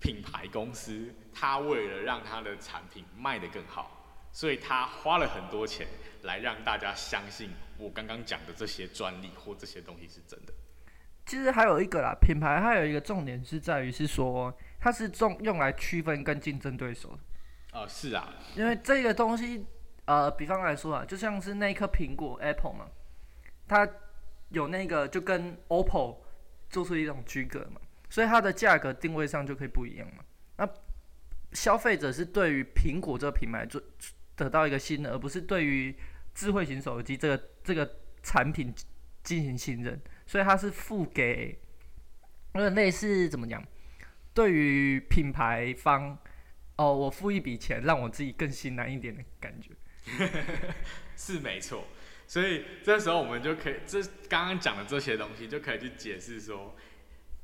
[0.00, 5.86] 品牌公司，他为了让他的产品卖得更好，所以他花了很多钱
[6.22, 10.52] 来让大家相信我刚刚讲的这些专利或这些东西是真的。
[11.26, 17.16] 其实还有一个啦，品牌还有一个重点是在于是说，它是重用来区分跟竞争对手。
[17.72, 19.64] 呃，是啊，因为这个东西，
[20.04, 22.86] 呃，比方来说啊，就像是那颗苹果 Apple 嘛，
[23.68, 23.88] 它
[24.48, 26.16] 有那个就跟 OPPO
[26.68, 30.24] 做出一种区隔嘛，所以它的价格定位上就可以不一样嘛。
[30.56, 30.68] 那
[31.52, 33.80] 消费者是对于苹果这个品牌做
[34.36, 35.94] 得到一个新的，而不是对于
[36.34, 37.88] 智慧型手机这个这个
[38.22, 38.74] 产品
[39.22, 41.56] 进行信任，所以它是付给，
[42.54, 43.64] 有点类似怎么讲？
[44.34, 46.16] 对于品牌方，
[46.80, 49.72] 哦，我付一笔钱，让我自己更心安一点的感觉。
[51.14, 51.84] 是没错，
[52.26, 56.74] 所以这时候我们就可以，这刚刚讲的这些东西就可以去解释说，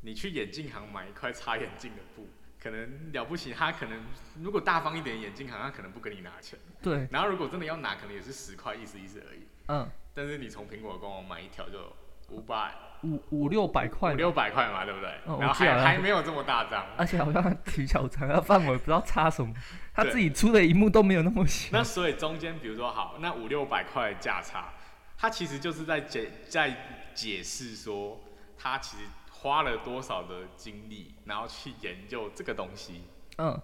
[0.01, 2.27] 你去眼镜行买一块擦眼镜的布，
[2.59, 4.07] 可能了不起，他可能
[4.41, 6.59] 如果大方一点，眼镜行他可能不跟你拿钱。
[6.81, 9.41] 对，然后如果真的要拿，可能也是十块，意思意思而已。
[9.69, 11.95] 嗯，但是你从苹果官网买一条就
[12.31, 15.11] 五百、五五六百块五，六百块嘛，对不对？
[15.27, 16.85] 哦然后还没有这么大张。
[16.97, 19.55] 而且好像 挺小张，它范围不知道差什么，
[19.95, 21.69] 他自己出的一幕都没有那么小。
[21.73, 24.73] 那所以中间，比如说好，那五六百块的价差，
[25.17, 26.75] 他其实就是在解在
[27.15, 28.21] 解释说，
[28.59, 33.05] 他其实花了多少的精力，然后去研究这个东西，
[33.39, 33.59] 嗯，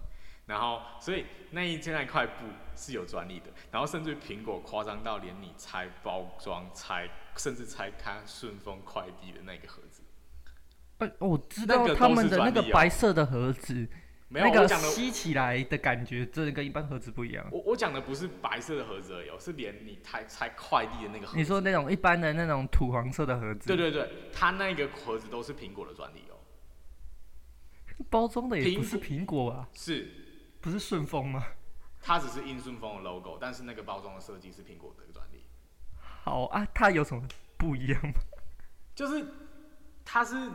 [0.45, 2.45] 然后所以那一那一块布
[2.75, 10.03] 是有专利的，然后甚至苹果夸张到连你拆包装、拆甚至拆开顺丰快递的那个盒子，
[10.99, 13.87] 呃，我知道他们的那个白色的盒子，
[14.27, 14.67] 没有那个。
[14.67, 17.45] 吸起来的感觉，真的跟一般盒子不一样。
[17.51, 21.37] 我我讲的不是白色的盒子而已哦，是连你拆拆快递的那个盒子。
[21.37, 26.37] 你说那种一般的那种土黄色的盒子，对对对，它那个盒子都是苹果的专利哦。
[28.09, 30.09] 包装的也苹不是苹果啊，是，
[30.61, 31.43] 不是顺丰吗？
[32.01, 35.42] 它只是印顺丰的 logo，但是那个包装的设计是苹果的专利。
[36.23, 37.21] 好啊，它有什么
[37.57, 38.13] 不一样吗？
[38.95, 39.25] 就是
[40.05, 40.49] 它是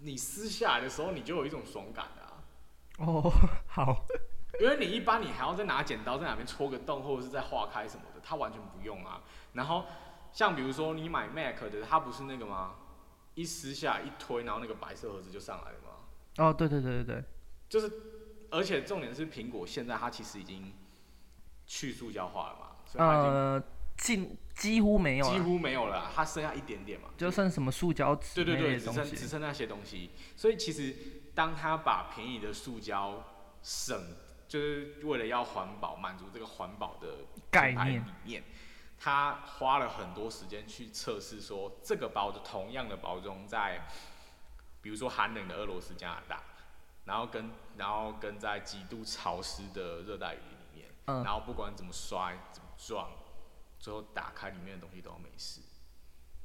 [0.00, 2.42] 你撕下来的时候，你就有一种爽感的啊。
[2.98, 3.32] 哦，
[3.68, 4.04] 好，
[4.60, 9.22] 因为你一般你还要再拿剪刀在哪边戳个洞，或者是再划开什么的，它完全不用啊。
[9.52, 9.84] 然后
[10.32, 12.74] 像比如说你买 Mac 的，它不是那个吗？
[13.34, 15.90] 一撕下一推，然后那个白色盒子就上来了吗？
[16.38, 17.24] 哦，对对对对对，
[17.68, 17.88] 就是，
[18.50, 20.72] 而且重点是苹果现在它其实已经
[21.66, 23.62] 去塑胶化了嘛，所以它已经
[24.62, 27.08] 几乎没有了，几乎没有了啊，它剩下一点点嘛。
[27.16, 29.28] 就剩什么塑胶纸对对对，只剩只。
[29.28, 30.10] 剩那些东西。
[30.36, 30.94] 所以其实
[31.34, 33.24] 当他把便宜的塑胶
[33.62, 34.14] 省，
[34.46, 37.08] 就是为了要环保，满足这个环保的
[37.50, 38.44] 概念理念，
[39.00, 43.86] 他花了很多时间去测试说这个包的同样的包装在，
[44.80, 46.42] 比如说寒冷的俄罗斯、加拿大，
[47.06, 53.10] 然后跟然后跟在极度潮湿的热带雨林里面，嗯然后不管怎么摔、怎么撞，
[53.82, 55.60] 最后打开里面的东西都没事。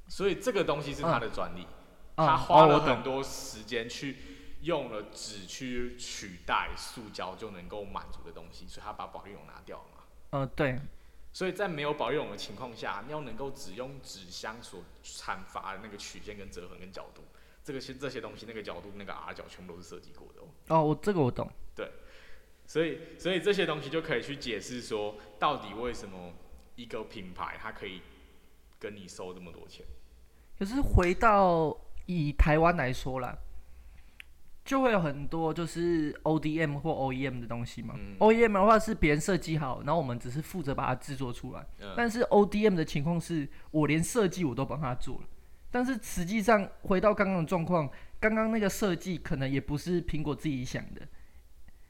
[0.09, 1.67] 所以这个东西是他的专利，
[2.15, 4.17] 嗯他花了很多时间去
[4.61, 10.03] 用了纸去取代塑胶就能够满足的东西，所以他把保丽龙拿掉了嘛。
[10.31, 10.79] 呃，对，
[11.31, 17.21] 所以在没有保丽龙的情况下，你要能够只用纸箱所阐发的那个曲线跟折痕跟角度，
[17.63, 20.47] 这个些这些东西那个角度那个 R 角全部都是设计过的哦。
[20.69, 21.47] 哦，我这个我懂。
[21.75, 21.91] 对
[22.65, 26.33] 所以所以这些东西就可以去解释说，到底为什么
[26.77, 28.01] 一个品牌它可以
[28.79, 29.85] 跟你收这么多钱。
[30.57, 33.37] 可是回到以台湾来说啦，
[34.63, 37.95] 就会有很多就是 ODM 或 OEM 的东西嘛。
[37.97, 41.65] 嗯 OEM 的话是别人设计好，然后我们只是负责把它制作出来。
[41.81, 45.27] 嗯但是 ODM 的情况是我连设计我都帮他做了，
[45.71, 51.07] 但是实际上回到刚刚的状况，刚刚那个设计可能也不是苹果自己想的，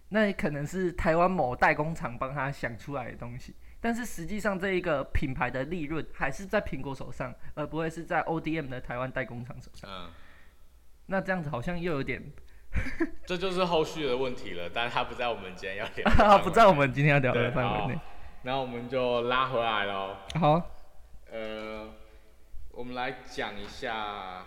[0.09, 3.53] 那也可能是台湾某代工厂帮他想出来的东西。
[3.79, 9.89] 但是实际上，这一个品牌的利润还是在苹果手上，而不会是在 ODM 的台湾代工厂手上。
[9.89, 10.11] 嗯，
[11.05, 12.21] 那这样子好像又有点
[13.25, 17.99] 这就是后续的问题了，但是它不在我们今天要聊不在我们今天要聊的范围内。
[18.43, 20.15] 然后我们就拉回来喽。
[20.39, 20.71] 好，
[21.31, 21.89] 呃，
[22.71, 24.45] 我们来讲一下，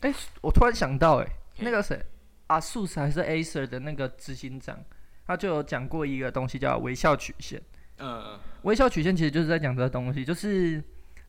[0.00, 1.26] 哎、我突然想到、哎，
[1.58, 2.00] 那个谁
[2.48, 4.78] ，ASUS 还是 Acer 的那个执行长，
[5.26, 7.60] 他就有讲过一个东西叫微笑曲线。
[7.98, 10.82] 嗯嗯微笑曲线其实就是在讲这个东西，就是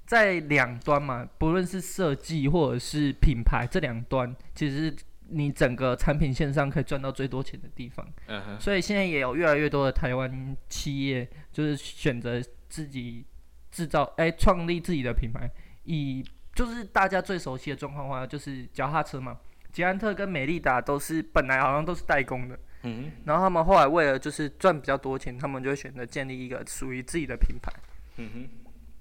[0.06, 4.94] 在两端嘛，不论是设计或者是品牌这两端，其实
[5.30, 8.06] 你整个产品线上可以赚到最多钱的地方。
[8.28, 13.26] 嗯哼，所以现在也有越来越多的台湾企业，就是选择自己
[13.72, 15.50] 制造，哎、创立自己的品牌，
[15.84, 19.38] 以就是大家最熟悉的状况的话，就是脚踏车嘛，
[19.72, 27.71] 捷安特跟美利达都是本来好像都是代工的，嗯然后他们后来为了就是赚比较多钱，他们就会选择建立一个属于自己的品牌，
[28.17, 28.50] 嗯哼，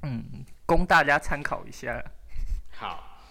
[0.03, 2.03] 嗯，供大家参考一下。
[2.72, 3.22] 好，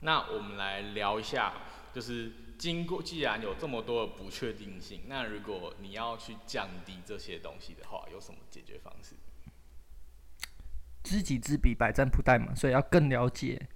[0.00, 1.52] 那我们来聊一下，
[1.92, 9.14] 就是经过既然有这么多的不确定性，那如果你要去降低这些东西的话，有什么解决方式？
[11.04, 13.68] 知己知彼，百战不殆嘛，所以要更了解，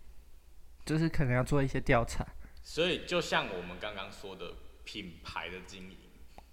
[0.85, 2.27] 就是可能要做一些调查。
[2.63, 5.97] 所以就像我们刚刚说的品牌的经营，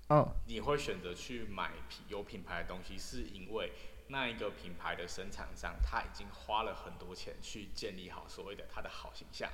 [0.10, 3.72] 哦，你会选择去买品有品牌的东西，是因为
[4.08, 9.48] 那一个品牌的生产商，他已经花了很多钱去建立好所谓的他的好形象，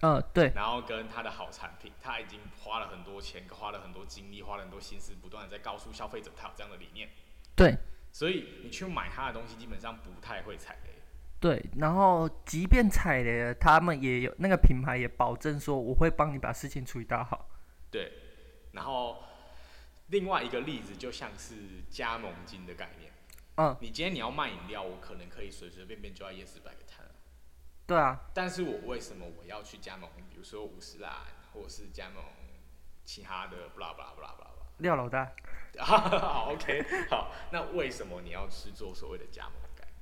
[0.00, 7.10] 嗯，对，然后跟他的好产品，他已经花了很多钱，花了很多精力，花了很多心思，不断的在告诉消费者他有这样的理念。
[7.54, 7.76] 对，
[8.10, 10.90] 所以你去买他的东西，基本上不太会踩雷。
[11.38, 17.50] 对，然后即便踩雷了，他们也有那个品牌也保证说我会帮你把事情处理到好。
[17.90, 18.10] 对，
[18.72, 19.22] 然后
[20.08, 21.54] 另外一个例子就像是
[21.88, 23.12] 加盟金的概念。
[23.56, 27.04] 嗯，你今天你要卖饮料，我可能可以随随便便就要夜市摆个摊。
[27.86, 30.08] 对啊，但是我为什么我要去加盟？
[30.30, 31.12] 比如说五十兰，
[31.52, 32.22] 或者是加盟
[33.04, 34.50] 其他的，不啦不啦不啦不啦。
[34.78, 35.32] 廖老大，
[35.80, 39.96] 好，OK，好，那为什么你要去做所谓的加盟概念？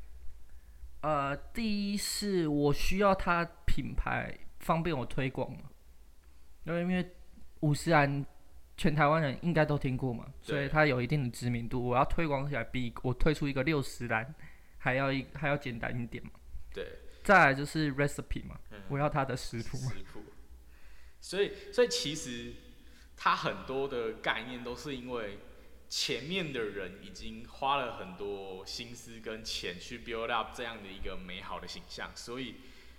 [1.01, 5.71] 呃，第一是我需要它品牌方便我推广嘛，
[6.64, 7.11] 因为因为
[7.61, 8.27] 五十兰
[8.76, 14.34] 全台湾人应该都听过嘛，所以对它有一定的知名度，我要推广起来比我推出一个六十单
[14.78, 16.30] 还要一还要简单一点嘛。
[16.74, 16.86] 对，
[17.24, 19.90] 再来就是 recipe 嘛，嗯我要它的食谱嘛。
[19.90, 20.22] 食谱。
[21.20, 22.52] 所以，所以其实
[23.16, 25.38] 它很多的概念都是因为
[25.88, 32.56] 前面的人已经花了很多心思跟钱去 build up 这样的一个美好的形象，所以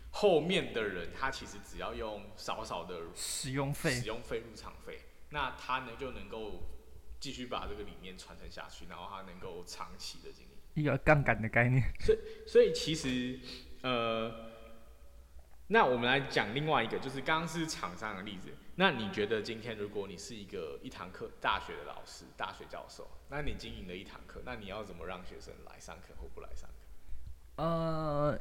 [0.09, 6.63] 后面的人他其实只要用少少的使用费使用费入场费，那他呢就能够
[7.19, 10.51] 继续把这个理念传承下去，然后他能够长期的经营。
[10.73, 11.83] 一个杠杆的概念。
[11.99, 13.39] 所以所以其实，
[13.81, 14.51] 呃，
[15.67, 18.53] 那我们来讲另外一个，就是刚刚是厂商的例子。
[18.75, 27.63] 那你觉得今天如果你是一个一堂课大学的老师、大学教授，那你经营了一堂课，那你要怎么让学生来上课或不来上课？
[27.63, 28.39] 呃，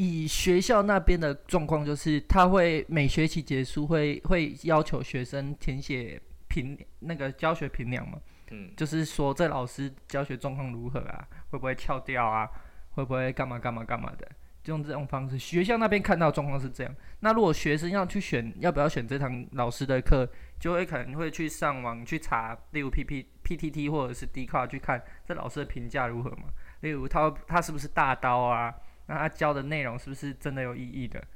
[0.00, 8.16] 以学校那边的状况就是，他会每学期结束会会要求学生填写评那个教学评量嘛，
[8.52, 12.48] 嗯，就是说这老师教学状况如何啊，会不会翘掉啊，
[12.90, 14.28] 会不会干嘛干嘛干嘛的，
[14.62, 15.36] 就用这种方式。
[15.36, 20.30] 学校那边看到状况是这样，那如果学生要去选要不要选这堂老师的课，
[20.60, 26.44] 就会可能会去上网去查，例如 P P P T T 或者是 D 卡去看这老师的评价如何嘛。
[26.82, 28.72] 例如他他是不是大刀啊？
[29.08, 31.26] 那他教的内容是不是真的有意义的？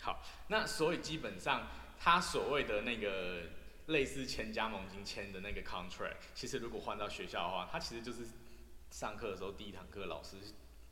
[0.00, 3.44] 好，那所以基本上他所谓的那个
[3.86, 8.26] 类似签加盟金签的那个 contract，其实如果换到学校的话，它其实就是
[8.90, 10.36] 上课的时候第一堂课老师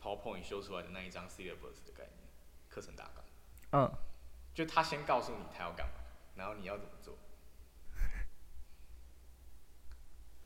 [0.01, 2.29] PowerPoint 修出来的那一张 syllabus 的概念，
[2.69, 3.25] 课程大纲。
[3.73, 3.93] 嗯，
[4.55, 5.95] 就他先告诉你他要干嘛，
[6.37, 7.19] 然后你要怎么做，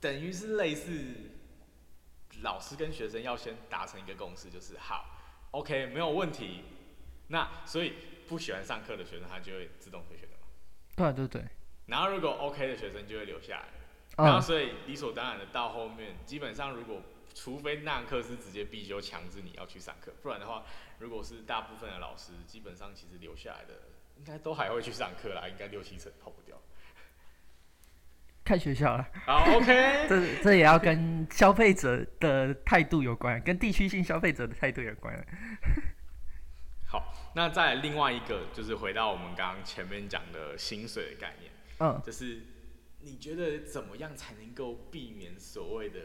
[0.00, 1.14] 等于是类似
[2.40, 5.17] 老师跟学生要先达成一个共识，就是好
[5.50, 6.62] ，OK 没有问题。
[7.28, 7.92] 那所以
[8.26, 10.46] 不喜欢上课的学生他就会自动退学的嘛。
[10.96, 11.44] 对对对，
[11.87, 13.68] 然后如果 OK 的学生就会留下来，
[14.16, 17.00] 然后嗯，所以理所当然的到后面，基本上如果
[17.34, 20.64] 除非那堂课是直接必修强制你要去上课，不然的话，
[20.98, 23.74] 如果是大部分的老师，基本上其实留下来的
[24.16, 26.61] 应该都还会去上课啦，应该六七成跑不掉。
[28.48, 29.66] 看学校了，好，OK，
[30.08, 35.14] 这这也要跟消费者的态度有关，跟地区性消费者的态度有关。
[36.88, 42.40] 好，那再来另外一个就是回到我们刚刚前面讲的薪水的概念，嗯，就是
[43.00, 46.00] 你觉得怎么样才能够避免所谓的，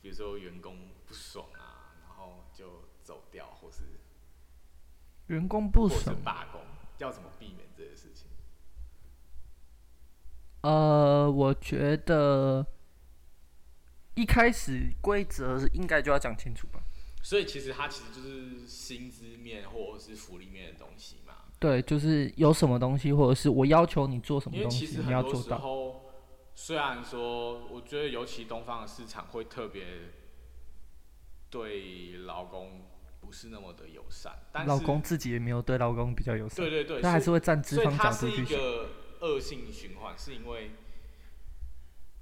[0.00, 3.82] 比如说员工不爽啊，然后就走掉，或是
[5.26, 6.60] 员工不爽，罢工，
[6.98, 8.27] 要怎么避免这些事情？
[10.62, 12.66] 呃，我觉得
[14.14, 16.80] 一开始规则应该就要讲清楚吧。
[17.22, 21.34] 所以其实它其实就是薪资面或者是福利面的东西嘛。
[21.58, 25.58] 对，就是有什么东西，或者是我要求你做什么东西，你要做到。
[25.58, 26.02] 候，
[26.54, 29.84] 虽然说，我觉得尤其东方的市场会特别
[31.50, 32.82] 对劳工
[33.20, 38.58] 不是那么的友善，但是老公自己也没有对劳工比较友善，对对对，他还是会站资方角度去想。
[39.18, 40.70] 个恶性循环，是因为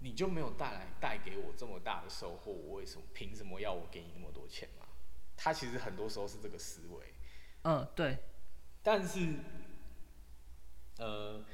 [0.01, 4.87] 你就没有带来带给我这么大的收获，我为什么凭什么要我给你那么多钱嘛？
[5.37, 7.13] 他其实很多时候是这个思维，
[7.65, 8.19] 嗯，对，
[8.83, 9.35] 但是，
[10.99, 11.45] 呃，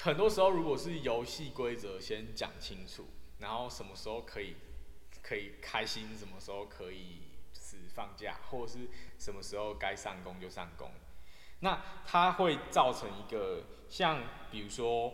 [0.00, 3.06] 很多时候如果是游戏规则先讲清楚，
[3.38, 4.56] 然后什么时候可以
[5.22, 7.22] 可以开心，什么时候可以
[7.52, 10.90] 就是放假，或者是什么时候该上工就上工，
[11.64, 15.12] 那它会造成一个像比如说，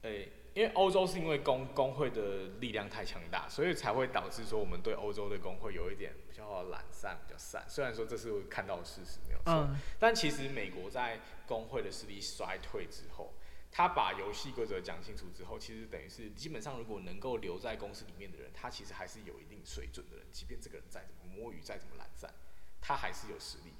[0.00, 7.62] 诶、因为欧洲是因为工工会的力量太强大，所以才会导致说我们对欧洲的工会有一点比较懒散、比较散。
[7.68, 9.52] 虽然说这是我看到的事实，没有错。
[9.52, 13.34] 嗯，但其实美国在工会的势力衰退之后，
[13.70, 22.32] 他把游戏规则讲清楚之后，其实等于是基本上如果能够留在公司里面的人，他其实还是有一定水准的人，即便这个人再怎么摸鱼，再怎么懒散，
[22.80, 23.74] 他还是有实力，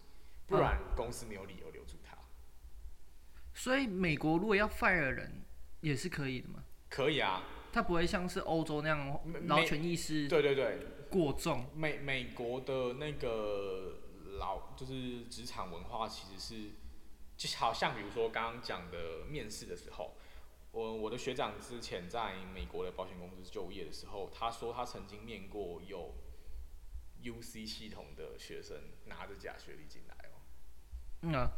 [0.50, 2.18] 不然公司没有理由留住他。
[3.54, 5.42] 所以美国如果要 fire 人
[5.80, 6.64] 也是可以的嘛？
[6.88, 11.66] 可以啊，他不会像是欧洲那样没劳权意识对对对，过重。
[11.74, 14.00] 美美国的那个
[14.38, 16.70] 老就是职场文化其实是，
[17.36, 20.16] 就好像比如说刚刚讲的面试的时候，
[20.72, 26.14] 我我的学长之前在美国的保险公司就业的时候，他说他曾经面过有
[27.22, 28.76] UC 系统的学生
[29.06, 30.19] 拿着假学历进来哦，
[31.22, 31.52] 嗯啊，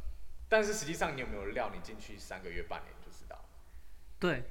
[0.49, 3.45] 但是实际上你有没有料，你进去三个月半年就知道了。
[4.19, 4.45] 对，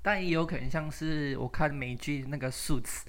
[0.00, 3.02] 但也有可能像是我看美剧那个 Suits，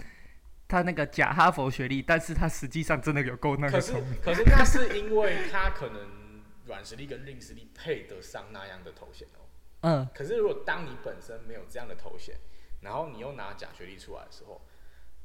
[0.68, 4.22] 他那个假哈佛学历，但是他实际上真的有够那可是个聪明。
[4.22, 9.45] 可是那是因为他可能软实力跟硬实力配得上那样的头衔哦。
[9.82, 12.36] 嗯，可是如果当你本身没有这样的头衔，
[12.82, 14.62] 然后你又拿假学历出来的时候，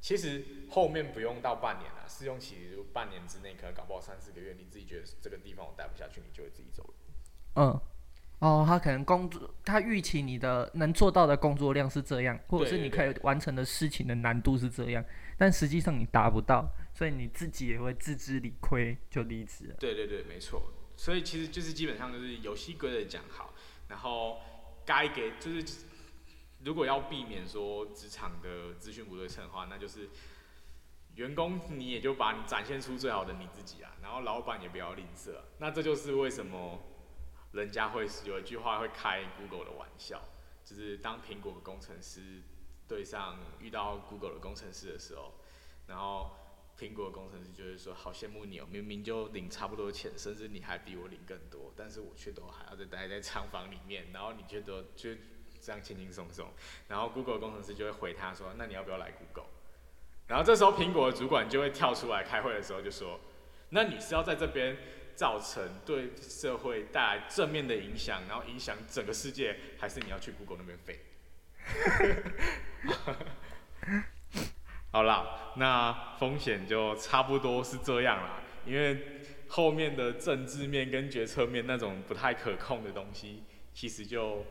[0.01, 6.95] 其实后面不用到半年啊，试用期就半年之内，可能搞不好三四个月，你自己觉得这个地方我待不下去，你就会自己走了。
[7.57, 7.81] 嗯，
[8.39, 15.05] 哦，他可能工作，他预期你的能做到的工作量是这样，或者是你可以完成的事情的难度是这样，
[15.37, 19.75] 但实际上你达不到，所以你自己也会自知理亏就离职了。
[19.81, 20.63] 对对对，没错。
[20.97, 23.53] 所以其实就是基本上就是游戏规则讲好，
[23.89, 24.39] 然后
[24.85, 25.65] 该给就是
[26.65, 30.09] 如果要避免说职场的资讯不对称的话，那就是
[31.15, 36.81] 员工你也就把你展现出最好的你自己啊，然后老板也不要吝啬、那这就是为什么
[37.53, 40.23] 人家会有一句话会开 Google 的玩笑，
[40.65, 42.43] 就是当苹果工程师
[42.87, 45.35] 对上遇到 Google 的工程师的时候，
[45.87, 46.31] 然后
[46.79, 55.11] 苹果工程师就会说：“好羡慕你哦，明明就领差不多钱，甚至你还比我领更多，但是我却都还要再待在厂房里面，然后你却都就
[55.69, 56.49] 这样轻轻松松。”
[56.89, 59.51] 然后 Google 工程师就会回他说：“那你要不要来 Google？”
[60.27, 63.21] 然后这时候苹果的主管就会跳出来开会的时候就说
[63.69, 64.77] ：“那你是要在这边
[65.15, 70.99] 造成对社会带来正面的影响，然后影响整个世界，还是你要去 Google 那边飞？”
[74.91, 83.45] 好啦，那风险就差不多是这样啦，因为后面的政治面跟决策面那种不太可控的东西，
[83.75, 84.45] 其实就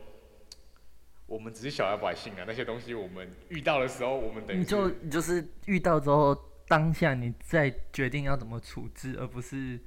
[1.28, 6.34] 我们只是小老百姓啊，那些东西我们遇到的时候，我们等于你就你就是遇到之后，
[6.66, 9.78] 当下你再决定要怎么处置，而不是，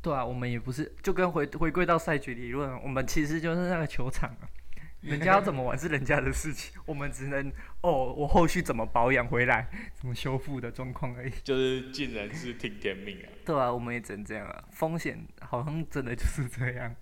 [0.00, 4.48] 对啊，我们也不是就跟回回归到赛局理论，我们其实就是那个球场啊，
[5.02, 11.32] 人家要怎么玩是人家的事情，我们只能哦，我后续怎么保养回来，怎么修复的状况而已。
[11.42, 13.28] 就是尽人事听天命啊。
[13.44, 16.94] 对啊，我们也只能这样啊，风险好像真的就是这样。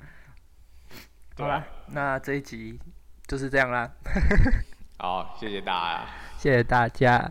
[1.37, 2.79] 好啦，那这一集
[3.27, 3.91] 就是这样啦，
[4.99, 6.07] 好，谢谢大家。
[6.39, 7.31] 谢谢大家。